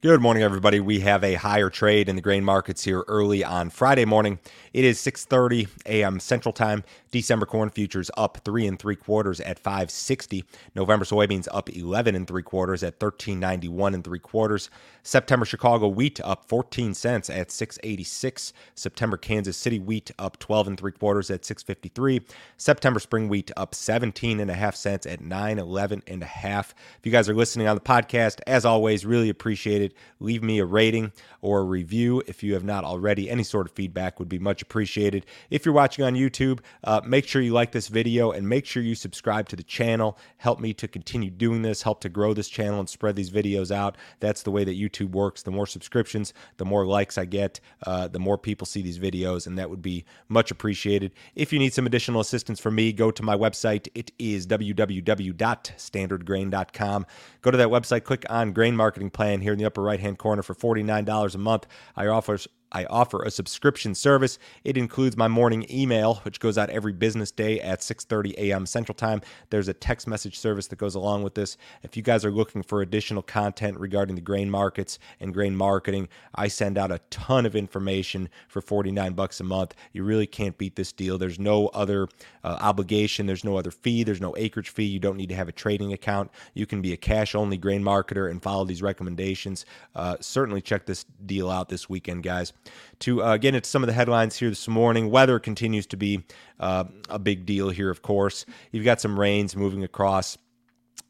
Good 0.00 0.20
morning, 0.20 0.44
everybody. 0.44 0.78
We 0.78 1.00
have 1.00 1.24
a 1.24 1.34
higher 1.34 1.70
trade 1.70 2.08
in 2.08 2.14
the 2.14 2.22
grain 2.22 2.44
markets 2.44 2.84
here 2.84 3.02
early 3.08 3.42
on 3.42 3.68
Friday 3.68 4.04
morning. 4.04 4.38
It 4.72 4.84
is 4.84 5.00
6:30 5.00 5.66
a.m. 5.86 6.20
Central 6.20 6.52
Time. 6.52 6.84
December 7.10 7.46
corn 7.46 7.70
futures 7.70 8.10
up 8.16 8.38
three 8.44 8.66
and 8.66 8.78
three 8.78 8.94
quarters 8.94 9.40
at 9.40 9.58
560. 9.58 10.44
November 10.74 11.04
soybeans 11.04 11.48
up 11.50 11.68
11 11.74 12.14
and 12.14 12.28
three 12.28 12.42
quarters 12.42 12.82
at 12.82 13.02
1391 13.02 13.94
and 13.94 14.04
three 14.04 14.18
quarters. 14.18 14.70
September 15.02 15.46
Chicago 15.46 15.88
wheat 15.88 16.20
up 16.22 16.44
14 16.48 16.92
cents 16.94 17.30
at 17.30 17.50
686. 17.50 18.52
September 18.74 19.16
Kansas 19.16 19.56
City 19.56 19.78
wheat 19.78 20.10
up 20.18 20.38
12 20.38 20.68
and 20.68 20.78
three 20.78 20.92
quarters 20.92 21.30
at 21.30 21.44
653. 21.44 22.20
September 22.56 23.00
spring 23.00 23.28
wheat 23.28 23.50
up 23.56 23.74
17 23.74 24.38
and 24.38 24.50
a 24.50 24.54
half 24.54 24.76
cents 24.76 25.06
at 25.06 25.22
911 25.22 26.02
and 26.06 26.22
a 26.22 26.26
half. 26.26 26.74
If 26.98 27.06
you 27.06 27.10
guys 27.10 27.28
are 27.28 27.34
listening 27.34 27.66
on 27.66 27.74
the 27.74 27.80
podcast, 27.80 28.40
as 28.46 28.64
always, 28.66 29.06
really 29.06 29.30
appreciate 29.30 29.80
it. 29.80 29.87
Leave 30.20 30.42
me 30.42 30.58
a 30.58 30.64
rating 30.64 31.12
or 31.40 31.60
a 31.60 31.64
review 31.64 32.22
if 32.26 32.42
you 32.42 32.54
have 32.54 32.64
not 32.64 32.84
already. 32.84 33.30
Any 33.30 33.42
sort 33.42 33.66
of 33.66 33.72
feedback 33.72 34.18
would 34.18 34.28
be 34.28 34.38
much 34.38 34.62
appreciated. 34.62 35.26
If 35.50 35.64
you're 35.64 35.74
watching 35.74 36.04
on 36.04 36.14
YouTube, 36.14 36.60
uh, 36.84 37.00
make 37.04 37.26
sure 37.26 37.42
you 37.42 37.52
like 37.52 37.72
this 37.72 37.88
video 37.88 38.30
and 38.30 38.48
make 38.48 38.66
sure 38.66 38.82
you 38.82 38.94
subscribe 38.94 39.48
to 39.48 39.56
the 39.56 39.62
channel. 39.62 40.18
Help 40.38 40.60
me 40.60 40.72
to 40.74 40.88
continue 40.88 41.30
doing 41.30 41.62
this, 41.62 41.82
help 41.82 42.00
to 42.00 42.08
grow 42.08 42.34
this 42.34 42.48
channel 42.48 42.80
and 42.80 42.88
spread 42.88 43.16
these 43.16 43.30
videos 43.30 43.70
out. 43.70 43.96
That's 44.20 44.42
the 44.42 44.50
way 44.50 44.64
that 44.64 44.78
YouTube 44.78 45.10
works. 45.10 45.42
The 45.42 45.50
more 45.50 45.66
subscriptions, 45.66 46.32
the 46.56 46.64
more 46.64 46.86
likes 46.86 47.18
I 47.18 47.24
get, 47.24 47.60
uh, 47.86 48.08
the 48.08 48.18
more 48.18 48.38
people 48.38 48.66
see 48.66 48.82
these 48.82 48.98
videos, 48.98 49.46
and 49.46 49.56
that 49.58 49.70
would 49.70 49.82
be 49.82 50.04
much 50.28 50.50
appreciated. 50.50 51.12
If 51.34 51.52
you 51.52 51.58
need 51.58 51.74
some 51.74 51.86
additional 51.86 52.20
assistance 52.20 52.60
from 52.60 52.74
me, 52.74 52.92
go 52.92 53.10
to 53.10 53.22
my 53.22 53.34
website. 53.36 53.88
It 53.94 54.12
is 54.18 54.46
www.standardgrain.com. 54.46 57.06
Go 57.42 57.50
to 57.50 57.56
that 57.56 57.68
website, 57.68 58.04
click 58.04 58.24
on 58.28 58.52
Grain 58.52 58.76
Marketing 58.76 59.10
Plan 59.10 59.40
here 59.40 59.52
in 59.52 59.58
the 59.58 59.64
upper 59.64 59.77
right 59.80 60.00
hand 60.00 60.18
corner 60.18 60.42
for 60.42 60.54
$49 60.54 61.34
a 61.34 61.38
month. 61.38 61.66
I 61.96 62.06
offer 62.06 62.38
I 62.70 62.84
offer 62.84 63.22
a 63.22 63.30
subscription 63.30 63.94
service. 63.94 64.38
It 64.62 64.76
includes 64.76 65.16
my 65.16 65.28
morning 65.28 65.66
email, 65.70 66.16
which 66.16 66.38
goes 66.38 66.58
out 66.58 66.68
every 66.70 66.92
business 66.92 67.30
day 67.30 67.60
at 67.60 67.80
6:30 67.80 68.34
a.m. 68.36 68.66
Central 68.66 68.94
Time. 68.94 69.22
There's 69.50 69.68
a 69.68 69.72
text 69.72 70.06
message 70.06 70.38
service 70.38 70.66
that 70.68 70.78
goes 70.78 70.94
along 70.94 71.22
with 71.22 71.34
this. 71.34 71.56
If 71.82 71.96
you 71.96 72.02
guys 72.02 72.24
are 72.24 72.30
looking 72.30 72.62
for 72.62 72.82
additional 72.82 73.22
content 73.22 73.78
regarding 73.78 74.16
the 74.16 74.20
grain 74.20 74.50
markets 74.50 74.98
and 75.18 75.32
grain 75.32 75.56
marketing, 75.56 76.08
I 76.34 76.48
send 76.48 76.76
out 76.76 76.92
a 76.92 77.00
ton 77.10 77.46
of 77.46 77.56
information 77.56 78.28
for 78.48 78.60
49 78.60 79.14
bucks 79.14 79.40
a 79.40 79.44
month. 79.44 79.74
You 79.92 80.04
really 80.04 80.26
can't 80.26 80.58
beat 80.58 80.76
this 80.76 80.92
deal. 80.92 81.16
There's 81.16 81.38
no 81.38 81.68
other 81.68 82.08
uh, 82.44 82.58
obligation, 82.60 83.26
there's 83.26 83.44
no 83.44 83.56
other 83.56 83.70
fee, 83.70 84.04
there's 84.04 84.20
no 84.20 84.34
acreage 84.36 84.68
fee. 84.68 84.84
You 84.84 84.98
don't 84.98 85.16
need 85.16 85.30
to 85.30 85.34
have 85.34 85.48
a 85.48 85.52
trading 85.52 85.92
account. 85.92 86.30
You 86.52 86.66
can 86.66 86.82
be 86.82 86.92
a 86.92 86.96
cash-only 86.96 87.56
grain 87.56 87.82
marketer 87.82 88.30
and 88.30 88.42
follow 88.42 88.64
these 88.64 88.82
recommendations. 88.82 89.64
Uh, 89.94 90.16
certainly 90.20 90.60
check 90.60 90.84
this 90.84 91.04
deal 91.24 91.50
out 91.50 91.68
this 91.68 91.88
weekend, 91.88 92.22
guys 92.22 92.52
to 93.00 93.22
uh, 93.22 93.36
get 93.36 93.54
into 93.54 93.68
some 93.68 93.82
of 93.82 93.86
the 93.86 93.92
headlines 93.92 94.36
here 94.36 94.48
this 94.48 94.68
morning. 94.68 95.10
Weather 95.10 95.38
continues 95.38 95.86
to 95.88 95.96
be 95.96 96.24
uh, 96.60 96.84
a 97.08 97.18
big 97.18 97.46
deal 97.46 97.70
here, 97.70 97.90
of 97.90 98.02
course. 98.02 98.44
You've 98.72 98.84
got 98.84 99.00
some 99.00 99.18
rains 99.18 99.56
moving 99.56 99.84
across 99.84 100.38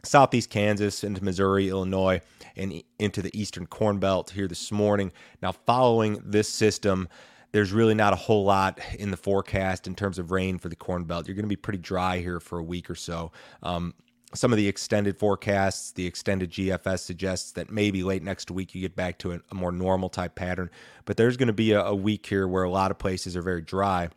southeast 0.05 0.51
Kansas 0.51 1.05
into 1.05 1.23
Missouri, 1.23 1.69
Illinois, 1.69 2.21
and 2.57 2.83
into 2.99 3.23
the 3.23 3.39
eastern 3.39 3.67
Corn 3.67 3.99
Belt 3.99 4.31
here 4.31 4.49
this 4.49 4.71
morning. 4.73 5.13
Now, 5.43 5.53
following 5.53 6.21
this 6.25 6.49
system, 6.49 7.09
there's 7.53 7.73
really 7.73 7.95
not 7.95 8.13
a 8.13 8.17
whole 8.17 8.45
lot 8.45 8.79
in 8.99 9.11
the 9.11 9.17
forecast 9.17 9.87
in 9.87 9.95
terms 9.95 10.19
of 10.19 10.31
rain 10.31 10.59
for 10.59 10.69
the 10.69 10.77
Corn 10.77 11.05
Belt. 11.05 11.27
You're 11.27 11.35
going 11.35 11.45
to 11.45 11.49
be 11.49 11.57
pretty 11.57 11.79
dry 11.79 12.19
here 12.19 12.41
for 12.41 12.59
a 12.59 12.63
week 12.63 12.91
or 12.91 12.95
so. 12.95 13.33
Um, 13.63 13.95
some 14.35 14.53
of 14.53 14.59
the 14.59 14.69
extended 14.69 15.19
forecasts, 15.19 15.93
the 15.93 16.07
extended 16.07 16.51
GFS 16.51 17.01
suggests 17.01 17.53
that 17.53 17.71
maybe 17.71 18.03
late 18.03 18.23
next 18.23 18.51
week 18.51 18.75
you 18.75 18.81
get 18.81 18.95
back 18.95 19.19
to 19.19 19.33
a, 19.33 19.41
a 19.51 19.55
more 19.55 19.73
normal 19.73 20.11
type 20.11 20.35
pattern. 20.35 20.71
But 21.07 21.17
there's 21.17 21.37
going 21.37 21.47
to 21.47 21.55
be 21.55 21.73
a, 21.73 21.83
a, 21.83 21.95
week 21.95 22.27
here 22.27 22.47
where 22.47 22.65
a 22.65 22.71
lot 22.71 22.91
of 22.91 22.99
places 22.99 23.37
are 23.37 23.43
very 23.43 23.63
dry. 23.63 24.11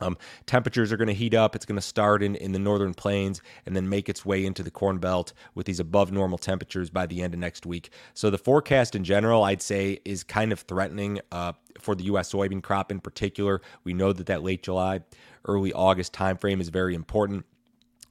Um, 0.00 0.18
temperatures 0.46 0.92
are 0.92 0.96
going 0.96 1.08
to 1.08 1.14
heat 1.14 1.32
up. 1.32 1.54
It's 1.54 1.64
going 1.64 1.76
to 1.76 1.82
start 1.82 2.22
in, 2.22 2.34
in 2.34 2.52
the 2.52 2.58
northern 2.58 2.92
plains 2.92 3.40
and 3.64 3.74
then 3.74 3.88
make 3.88 4.08
its 4.08 4.26
way 4.26 4.44
into 4.44 4.62
the 4.62 4.70
Corn 4.70 4.98
Belt 4.98 5.32
with 5.54 5.64
these 5.64 5.80
above 5.80 6.12
normal 6.12 6.38
temperatures 6.38 6.90
by 6.90 7.06
the 7.06 7.22
end 7.22 7.32
of 7.32 7.40
next 7.40 7.64
week. 7.64 7.90
So 8.14 8.28
the 8.28 8.38
forecast 8.38 8.94
in 8.94 9.04
general, 9.04 9.44
I'd 9.44 9.62
say, 9.62 10.00
is 10.04 10.22
kind 10.22 10.52
of 10.52 10.60
threatening 10.60 11.20
uh, 11.32 11.52
for 11.80 11.94
the 11.94 12.04
U.S. 12.04 12.32
soybean 12.32 12.62
crop 12.62 12.90
in 12.90 13.00
particular. 13.00 13.62
We 13.84 13.94
know 13.94 14.12
that 14.12 14.26
that 14.26 14.42
late 14.42 14.62
July, 14.62 15.00
early 15.46 15.72
August 15.72 16.12
timeframe 16.12 16.60
is 16.60 16.68
very 16.68 16.94
important. 16.94 17.46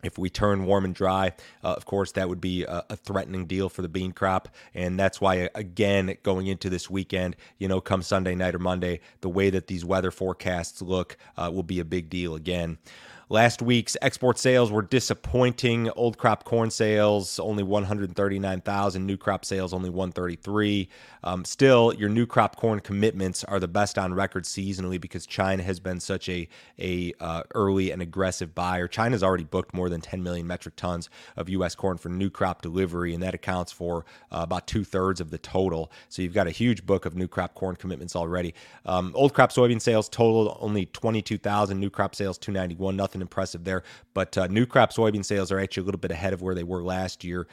If 0.04 0.18
we 0.18 0.30
turn 0.30 0.66
warm 0.66 0.86
and 0.86 0.94
dry, 0.94 1.34
uh, 1.64 1.74
of 1.74 1.86
course, 1.86 2.12
that 2.14 2.30
would 2.30 2.42
be 2.42 2.64
a, 2.64 2.84
a, 2.90 2.96
threatening 2.96 3.46
deal 3.48 3.70
for 3.70 3.82
the 3.82 3.90
bean 3.90 4.12
crop. 4.12 4.50
And 4.74 5.00
that's 5.00 5.20
why, 5.20 5.50
again, 5.56 6.18
going 6.22 6.48
into 6.48 6.70
this 6.70 6.90
weekend, 6.90 7.36
you 7.58 7.68
know, 7.68 7.82
come 7.82 8.02
Sunday 8.04 8.36
night 8.36 8.54
or 8.54 8.60
Monday, 8.60 9.00
the 9.22 9.30
way 9.30 9.50
that 9.50 9.68
these 9.68 9.84
weather 9.84 10.12
forecasts 10.12 10.82
look 10.82 11.18
uh, 11.38 11.50
will 11.52 11.64
be 11.64 11.80
a 11.80 11.86
big 11.86 12.10
deal 12.10 12.36
again. 12.36 12.78
Last 13.28 13.64
week's 13.64 13.98
export 14.04 14.38
sales 14.38 14.70
were 14.70 14.84
disappointing. 14.84 15.90
Old 15.96 16.16
crop 16.16 16.44
corn 16.44 16.70
sales 16.70 17.40
only 17.40 17.64
139,000, 17.64 19.04
new 19.04 19.18
crop 19.18 19.44
sales 19.44 19.74
only 19.74 19.90
133. 19.90 20.88
Um, 21.24 21.44
still, 21.44 21.92
your 21.96 22.08
new 22.08 22.28
crop 22.28 22.56
corn 22.56 22.82
commitments 22.82 23.44
are 23.44 23.60
the 23.60 23.68
best 23.68 23.98
on 23.98 24.14
record 24.14 24.44
seasonally 24.44 25.02
because 25.02 25.26
China 25.26 25.64
has 25.64 25.80
been 25.80 26.00
such 26.00 26.30
a 26.30 26.48
a 26.78 27.14
uh, 27.20 27.42
early 27.56 27.90
and 27.90 28.00
aggressive 28.04 28.54
buyer. 28.54 28.88
China's 28.88 29.24
already 29.24 29.44
booked 29.44 29.74
more 29.74 29.90
than 29.90 30.02
10 30.02 30.22
million 30.22 30.46
metric 30.46 30.76
tons 30.76 31.10
of 31.36 31.50
U.S. 31.50 31.74
corn 31.74 31.98
for 31.98 32.10
new 32.10 32.30
crop 32.30 32.62
delivery, 32.62 33.16
and 33.16 33.24
that 33.24 33.34
accounts 33.34 33.72
for 33.72 34.06
uh, 34.32 34.42
about 34.44 34.68
two 34.68 34.84
thirds 34.84 35.20
of 35.20 35.32
the 35.32 35.40
total. 35.40 35.92
So 36.10 36.22
you've 36.22 36.36
got 36.36 36.46
a 36.46 36.52
huge 36.52 36.86
book 36.86 37.08
of 37.08 37.16
new 37.16 37.28
crop 37.28 37.56
corn 37.56 37.76
commitments 37.76 38.16
already. 38.16 38.54
Um, 38.86 39.14
old 39.16 39.34
crop 39.34 39.52
soybean 39.52 39.82
sales 39.82 40.10
totaled 40.10 40.56
only 40.62 40.86
22,000. 40.86 41.80
New 41.80 41.90
crop 41.90 42.14
sales 42.14 42.38
291. 42.38 42.96
Nothing 42.96 43.15
nothing 43.16 43.22
impressive 43.22 43.64
there. 43.64 43.84
But 44.14 44.38
uh, 44.38 44.48
new 44.48 44.66
crop 44.66 44.94
soybean 44.94 45.26
sales 45.26 45.52
are 45.52 45.60
actually 45.60 45.84
a 45.84 45.86
little 45.86 46.00
bit 46.00 46.12
ahead 46.12 46.34
of 46.34 46.42
where 46.42 46.56
they 46.56 46.64
were 46.64 46.84
last 46.84 47.24
year. 47.24 47.48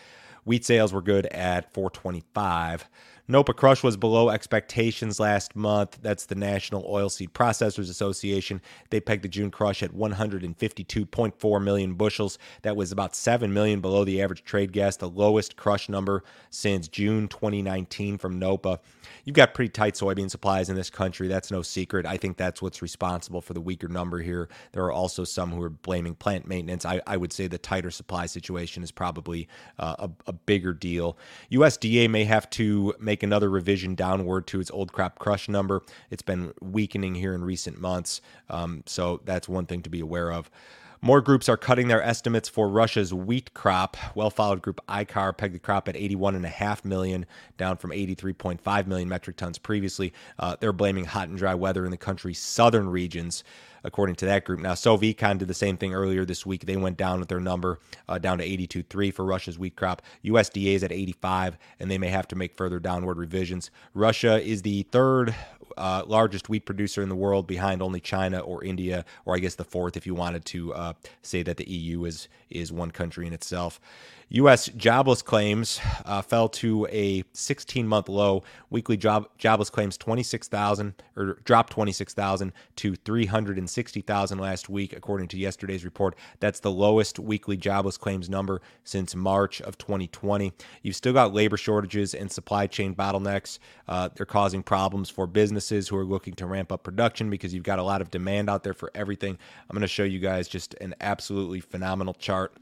Wheat 0.44 0.64
sales 0.64 0.92
were 0.92 1.02
good 1.02 1.26
at 1.26 1.72
425. 1.72 2.88
NOPA 3.28 3.54
crush 3.54 3.84
was 3.84 3.96
below 3.96 4.30
expectations 4.30 5.20
last 5.20 5.54
month. 5.54 5.98
That's 6.02 6.26
the 6.26 6.34
National 6.34 6.82
Oilseed 6.82 7.30
Processors 7.30 7.88
Association. 7.88 8.60
They 8.90 9.00
pegged 9.00 9.22
the 9.22 9.28
June 9.28 9.52
crush 9.52 9.80
at 9.80 9.92
152.4 9.94 11.62
million 11.62 11.94
bushels. 11.94 12.36
That 12.62 12.74
was 12.74 12.90
about 12.90 13.14
7 13.14 13.52
million 13.54 13.80
below 13.80 14.04
the 14.04 14.20
average 14.20 14.42
trade 14.42 14.72
guess, 14.72 14.96
the 14.96 15.08
lowest 15.08 15.56
crush 15.56 15.88
number 15.88 16.24
since 16.50 16.88
June 16.88 17.28
2019 17.28 18.18
from 18.18 18.40
NOPA. 18.40 18.80
You've 19.24 19.36
got 19.36 19.54
pretty 19.54 19.70
tight 19.70 19.94
soybean 19.94 20.28
supplies 20.28 20.68
in 20.68 20.74
this 20.74 20.90
country. 20.90 21.28
That's 21.28 21.52
no 21.52 21.62
secret. 21.62 22.06
I 22.06 22.16
think 22.16 22.36
that's 22.36 22.60
what's 22.60 22.82
responsible 22.82 23.40
for 23.40 23.54
the 23.54 23.60
weaker 23.60 23.86
number 23.86 24.18
here. 24.18 24.48
There 24.72 24.82
are 24.82 24.92
also 24.92 25.22
some 25.22 25.52
who 25.52 25.62
are 25.62 25.70
blaming 25.70 26.16
plant 26.16 26.48
maintenance. 26.48 26.84
I, 26.84 27.00
I 27.06 27.16
would 27.16 27.32
say 27.32 27.46
the 27.46 27.58
tighter 27.58 27.92
supply 27.92 28.26
situation 28.26 28.82
is 28.82 28.90
probably 28.90 29.46
uh, 29.78 29.94
a, 30.00 30.10
a 30.26 30.32
bigger 30.32 30.72
deal. 30.72 31.16
USDA 31.52 32.10
may 32.10 32.24
have 32.24 32.50
to 32.50 32.94
make 32.98 33.11
make 33.12 33.22
another 33.22 33.50
revision 33.50 33.94
downward 33.94 34.46
to 34.46 34.58
its 34.58 34.70
old 34.70 34.90
crop 34.90 35.18
crush 35.18 35.46
number. 35.46 35.82
It's 36.10 36.22
been 36.22 36.54
weakening 36.62 37.14
here 37.14 37.34
in 37.34 37.44
recent 37.44 37.78
months, 37.78 38.22
um, 38.48 38.84
so 38.86 39.20
that's 39.26 39.46
one 39.50 39.66
thing 39.66 39.82
to 39.82 39.90
be 39.90 40.00
aware 40.00 40.32
of. 40.32 40.50
More 41.04 41.20
groups 41.20 41.48
are 41.48 41.56
cutting 41.56 41.88
their 41.88 42.00
estimates 42.00 42.48
for 42.48 42.68
Russia's 42.68 43.12
wheat 43.12 43.52
crop. 43.54 43.96
Well 44.14 44.30
followed 44.30 44.62
group 44.62 44.80
IKAR 44.88 45.36
pegged 45.36 45.56
the 45.56 45.58
crop 45.58 45.88
at 45.88 45.96
81.5 45.96 46.84
million, 46.84 47.26
down 47.58 47.76
from 47.76 47.90
83.5 47.90 48.86
million 48.86 49.08
metric 49.08 49.36
tons 49.36 49.58
previously. 49.58 50.12
Uh, 50.38 50.54
they're 50.60 50.72
blaming 50.72 51.06
hot 51.06 51.28
and 51.28 51.36
dry 51.36 51.56
weather 51.56 51.84
in 51.84 51.90
the 51.90 51.96
country's 51.96 52.38
southern 52.38 52.88
regions 52.88 53.42
according 53.82 54.14
to 54.14 54.26
that 54.26 54.44
group. 54.44 54.60
Now, 54.60 54.74
Sovecon 54.74 55.38
did 55.38 55.48
the 55.48 55.54
same 55.54 55.76
thing 55.76 55.92
earlier 55.92 56.24
this 56.24 56.46
week. 56.46 56.66
They 56.66 56.76
went 56.76 56.96
down 56.96 57.18
with 57.18 57.28
their 57.28 57.40
number 57.40 57.80
uh, 58.08 58.18
down 58.18 58.38
to 58.38 58.46
82.3 58.46 59.12
for 59.12 59.24
Russia's 59.24 59.58
wheat 59.58 59.74
crop. 59.74 60.02
USDA 60.24 60.74
is 60.74 60.84
at 60.84 60.92
85, 60.92 61.58
and 61.80 61.90
they 61.90 61.98
may 61.98 62.10
have 62.10 62.28
to 62.28 62.36
make 62.36 62.54
further 62.56 62.78
downward 62.78 63.18
revisions. 63.18 63.72
Russia 63.92 64.40
is 64.40 64.62
the 64.62 64.84
third 64.84 65.34
uh, 65.76 66.02
largest 66.06 66.48
wheat 66.48 66.64
producer 66.66 67.02
in 67.02 67.08
the 67.08 67.16
world, 67.16 67.46
behind 67.46 67.82
only 67.82 68.00
China 68.00 68.40
or 68.40 68.62
India, 68.62 69.04
or 69.24 69.34
I 69.34 69.38
guess 69.38 69.54
the 69.54 69.64
fourth 69.64 69.96
if 69.96 70.06
you 70.06 70.14
wanted 70.14 70.44
to 70.46 70.72
uh, 70.92 71.08
say 71.22 71.42
that 71.42 71.56
the 71.56 71.68
EU 71.68 72.04
is 72.04 72.28
is 72.50 72.72
one 72.72 72.90
country 72.90 73.26
in 73.26 73.32
itself. 73.32 73.80
U.S. 74.34 74.68
jobless 74.78 75.20
claims 75.20 75.78
uh, 76.06 76.22
fell 76.22 76.48
to 76.48 76.86
a 76.90 77.22
16 77.34 77.86
month 77.86 78.08
low. 78.08 78.42
Weekly 78.70 78.96
job 78.96 79.28
jobless 79.36 79.68
claims 79.68 79.98
26,000 79.98 80.94
or 81.18 81.34
dropped 81.44 81.70
26,000 81.74 82.50
to 82.76 82.96
360,000 82.96 84.38
last 84.38 84.70
week, 84.70 84.94
according 84.94 85.28
to 85.28 85.36
yesterday's 85.36 85.84
report. 85.84 86.16
That's 86.40 86.60
the 86.60 86.70
lowest 86.70 87.18
weekly 87.18 87.58
jobless 87.58 87.98
claims 87.98 88.30
number 88.30 88.62
since 88.84 89.14
March 89.14 89.60
of 89.60 89.76
2020. 89.76 90.54
You've 90.80 90.96
still 90.96 91.12
got 91.12 91.34
labor 91.34 91.58
shortages 91.58 92.14
and 92.14 92.32
supply 92.32 92.66
chain 92.66 92.94
bottlenecks. 92.94 93.58
Uh, 93.86 94.08
they're 94.16 94.24
causing 94.24 94.62
problems 94.62 95.10
for 95.10 95.26
businesses 95.26 95.88
who 95.88 95.96
are 95.98 96.06
looking 96.06 96.32
to 96.36 96.46
ramp 96.46 96.72
up 96.72 96.84
production 96.84 97.28
because 97.28 97.52
you've 97.52 97.64
got 97.64 97.78
a 97.78 97.82
lot 97.82 98.00
of 98.00 98.10
demand 98.10 98.48
out 98.48 98.62
there 98.62 98.72
for 98.72 98.90
everything. 98.94 99.36
I'm 99.68 99.74
going 99.74 99.82
to 99.82 99.88
show 99.88 100.04
you 100.04 100.20
guys 100.20 100.48
just 100.48 100.74
an 100.82 100.94
absolutely 101.00 101.60
phenomenal 101.60 102.14
chart 102.14 102.56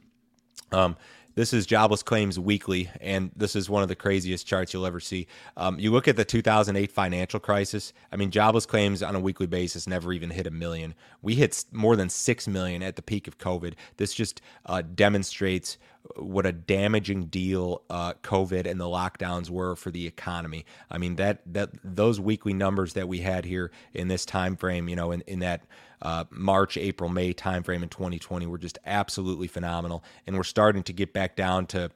um, 0.72 0.96
This 1.36 1.52
is 1.52 1.64
jobless 1.64 2.02
claims 2.02 2.38
weekly, 2.38 2.90
and 3.00 3.30
this 3.36 3.54
is 3.54 3.70
one 3.70 3.82
of 3.82 3.88
the 3.88 3.94
craziest 3.94 4.46
charts 4.46 4.74
you'll 4.74 4.86
ever 4.86 5.00
see. 5.00 5.26
Um, 5.56 5.78
you 5.78 5.92
look 5.92 6.08
at 6.08 6.16
the 6.16 6.24
2008 6.24 6.90
financial 6.90 7.40
crisis. 7.40 7.92
I 8.12 8.16
mean, 8.16 8.30
jobless 8.30 8.66
claims 8.66 9.02
on 9.02 9.14
a 9.14 9.20
weekly 9.20 9.46
basis 9.46 9.86
never 9.86 10.12
even 10.12 10.30
hit 10.30 10.46
a 10.46 10.50
million. 10.50 10.94
We 11.22 11.36
hit 11.36 11.64
more 11.72 11.96
than 11.96 12.10
six 12.10 12.48
million 12.48 12.82
at 12.82 12.96
the 12.96 13.02
peak 13.02 13.28
of 13.28 13.38
COVID. 13.38 13.74
This 13.96 14.12
just 14.12 14.42
uh, 14.66 14.82
demonstrates 14.82 15.78
what 16.16 16.46
a 16.46 16.52
damaging 16.52 17.26
deal 17.26 17.82
uh, 17.90 18.14
COVID 18.22 18.68
and 18.68 18.80
the 18.80 18.86
lockdowns 18.86 19.50
were 19.50 19.76
for 19.76 19.90
the 19.90 20.06
economy. 20.06 20.64
I 20.90 20.98
mean 20.98 21.16
that 21.16 21.42
that 21.46 21.70
those 21.84 22.18
weekly 22.18 22.54
numbers 22.54 22.94
that 22.94 23.06
we 23.06 23.18
had 23.18 23.44
here 23.44 23.70
in 23.94 24.08
this 24.08 24.24
time 24.24 24.56
frame, 24.56 24.88
you 24.88 24.96
know, 24.96 25.12
in, 25.12 25.20
in 25.22 25.40
that 25.40 25.62
uh, 26.02 26.24
March, 26.30 26.76
April, 26.76 27.10
May 27.10 27.34
timeframe 27.34 27.82
in 27.82 27.88
2020 27.88 28.46
were 28.46 28.58
just 28.58 28.78
absolutely 28.86 29.46
phenomenal. 29.46 30.02
And 30.26 30.36
we're 30.36 30.44
starting 30.44 30.82
to 30.84 30.92
get 30.92 31.12
back 31.12 31.36
down 31.36 31.66
to 31.68 31.90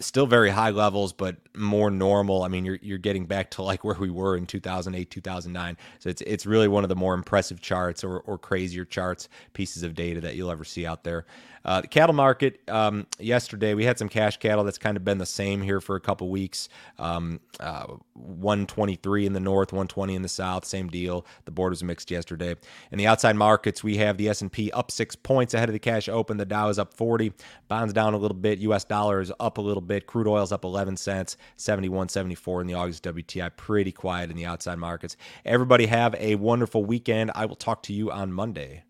still 0.00 0.26
very 0.26 0.50
high 0.50 0.70
levels, 0.70 1.12
but 1.12 1.36
more 1.54 1.90
normal. 1.90 2.42
I 2.42 2.48
mean, 2.48 2.64
you're 2.64 2.78
you're 2.82 2.98
getting 2.98 3.26
back 3.26 3.50
to 3.52 3.62
like 3.62 3.84
where 3.84 3.96
we 3.96 4.10
were 4.10 4.36
in 4.36 4.46
2008, 4.46 5.10
2009. 5.10 5.76
So 5.98 6.08
it's 6.08 6.22
it's 6.22 6.46
really 6.46 6.68
one 6.68 6.84
of 6.84 6.88
the 6.88 6.96
more 6.96 7.14
impressive 7.14 7.60
charts 7.60 8.04
or, 8.04 8.18
or 8.20 8.38
crazier 8.38 8.84
charts, 8.84 9.28
pieces 9.52 9.82
of 9.82 9.94
data 9.94 10.20
that 10.22 10.36
you'll 10.36 10.50
ever 10.50 10.64
see 10.64 10.86
out 10.86 11.04
there. 11.04 11.26
Uh, 11.66 11.80
the 11.80 11.88
cattle 11.88 12.14
market 12.14 12.60
um, 12.68 13.08
yesterday, 13.18 13.74
we 13.74 13.84
had 13.84 13.98
some 13.98 14.08
cash 14.08 14.36
cattle 14.36 14.62
that's 14.62 14.78
kind 14.78 14.96
of 14.96 15.04
been 15.04 15.18
the 15.18 15.26
same 15.26 15.60
here 15.60 15.80
for 15.80 15.96
a 15.96 16.00
couple 16.00 16.28
weeks. 16.28 16.68
Um, 16.96 17.40
uh, 17.58 17.86
123 18.14 19.26
in 19.26 19.32
the 19.32 19.40
north, 19.40 19.72
120 19.72 20.14
in 20.14 20.22
the 20.22 20.28
south, 20.28 20.64
same 20.64 20.86
deal. 20.86 21.26
The 21.44 21.50
board 21.50 21.70
was 21.70 21.82
mixed 21.82 22.08
yesterday. 22.08 22.54
In 22.92 22.98
the 22.98 23.08
outside 23.08 23.34
markets, 23.34 23.82
we 23.82 23.96
have 23.96 24.16
the 24.16 24.28
S&P 24.28 24.70
up 24.70 24.92
six 24.92 25.16
points 25.16 25.54
ahead 25.54 25.68
of 25.68 25.72
the 25.72 25.80
cash 25.80 26.08
open. 26.08 26.36
The 26.36 26.44
Dow 26.44 26.68
is 26.68 26.78
up 26.78 26.94
40. 26.94 27.32
Bonds 27.66 27.92
down 27.92 28.14
a 28.14 28.16
little 28.16 28.36
bit. 28.36 28.60
U.S. 28.60 28.84
dollar 28.84 29.20
is 29.20 29.32
up 29.40 29.58
a 29.58 29.60
little 29.66 29.82
bit. 29.82 30.06
Crude 30.06 30.26
oil 30.26 30.42
is 30.42 30.52
up 30.52 30.64
11 30.64 30.96
cents, 30.96 31.36
71.74 31.58 32.60
in 32.62 32.66
the 32.66 32.74
August 32.74 33.04
WTI. 33.04 33.56
Pretty 33.56 33.92
quiet 33.92 34.30
in 34.30 34.36
the 34.36 34.46
outside 34.46 34.78
markets. 34.78 35.16
Everybody 35.44 35.86
have 35.86 36.14
a 36.16 36.36
wonderful 36.36 36.84
weekend. 36.84 37.32
I 37.34 37.46
will 37.46 37.56
talk 37.56 37.82
to 37.84 37.92
you 37.92 38.10
on 38.10 38.32
Monday. 38.32 38.84